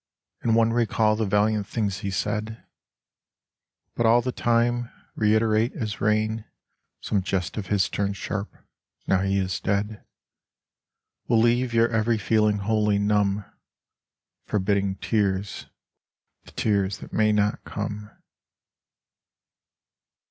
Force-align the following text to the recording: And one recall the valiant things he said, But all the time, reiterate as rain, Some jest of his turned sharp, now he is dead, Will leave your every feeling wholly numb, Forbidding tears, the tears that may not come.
And 0.41 0.55
one 0.55 0.73
recall 0.73 1.15
the 1.15 1.27
valiant 1.27 1.67
things 1.67 1.99
he 1.99 2.09
said, 2.09 2.65
But 3.93 4.07
all 4.07 4.23
the 4.23 4.31
time, 4.31 4.89
reiterate 5.15 5.73
as 5.73 6.01
rain, 6.01 6.43
Some 7.01 7.21
jest 7.21 7.55
of 7.55 7.67
his 7.67 7.87
turned 7.87 8.17
sharp, 8.17 8.51
now 9.05 9.21
he 9.21 9.37
is 9.37 9.59
dead, 9.59 10.03
Will 11.27 11.37
leave 11.37 11.71
your 11.71 11.87
every 11.89 12.17
feeling 12.17 12.57
wholly 12.57 12.97
numb, 12.97 13.45
Forbidding 14.47 14.95
tears, 14.95 15.67
the 16.45 16.51
tears 16.51 16.97
that 16.97 17.13
may 17.13 17.31
not 17.31 17.63
come. 17.63 18.09